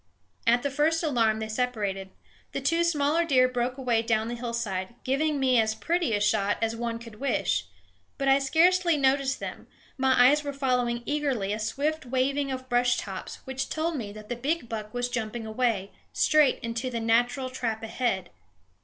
At 0.47 0.63
the 0.63 0.71
first 0.71 1.03
alarm 1.03 1.37
they 1.37 1.47
separated; 1.47 2.09
the 2.53 2.59
two 2.59 2.83
smaller 2.83 3.23
deer 3.23 3.47
broke 3.47 3.77
away 3.77 4.01
down 4.01 4.29
the 4.29 4.33
hillside, 4.35 4.95
giving 5.03 5.39
me 5.39 5.61
as 5.61 5.75
pretty 5.75 6.15
a 6.15 6.19
shot 6.19 6.57
as 6.59 6.75
one 6.75 6.97
could 6.97 7.19
wish. 7.19 7.67
But 8.17 8.27
I 8.27 8.39
scarcely 8.39 8.97
noticed 8.97 9.39
them; 9.39 9.67
my 9.99 10.27
eyes 10.29 10.43
were 10.43 10.53
following 10.53 11.03
eagerly 11.05 11.53
a 11.53 11.59
swift 11.59 12.03
waving 12.07 12.51
of 12.51 12.67
brush 12.67 12.97
tops, 12.97 13.41
which 13.45 13.69
told 13.69 13.95
me 13.95 14.11
that 14.13 14.27
the 14.27 14.35
big 14.35 14.67
buck 14.67 14.91
was 14.91 15.07
jumping 15.07 15.45
away, 15.45 15.91
straight 16.13 16.57
into 16.63 16.89
the 16.89 16.99
natural 16.99 17.51
trap 17.51 17.83
ahead. 17.83 18.31